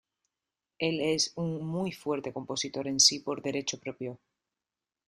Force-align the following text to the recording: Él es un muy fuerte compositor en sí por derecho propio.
Él 0.79 0.99
es 0.99 1.31
un 1.35 1.63
muy 1.63 1.91
fuerte 1.91 2.33
compositor 2.33 2.87
en 2.87 2.99
sí 2.99 3.19
por 3.19 3.43
derecho 3.43 3.79
propio. 3.79 4.17